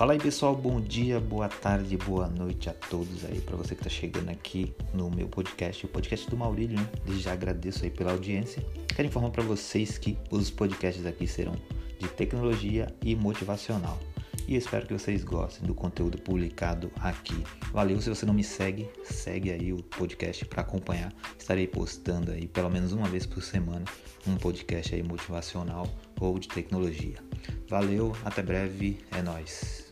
[0.00, 3.82] Fala aí pessoal, bom dia, boa tarde, boa noite a todos aí, para você que
[3.86, 6.88] está chegando aqui no meu podcast, o podcast do Maurílio, né?
[7.18, 8.64] Já agradeço aí pela audiência.
[8.96, 11.54] Quero informar para vocês que os podcasts aqui serão
[11.98, 13.98] de tecnologia e motivacional.
[14.48, 17.44] E espero que vocês gostem do conteúdo publicado aqui.
[17.70, 21.12] Valeu, se você não me segue, segue aí o podcast para acompanhar.
[21.38, 23.84] Estarei postando aí pelo menos uma vez por semana
[24.26, 25.86] um podcast aí motivacional
[26.18, 27.16] ou de tecnologia.
[27.68, 29.89] Valeu, até breve, é nós.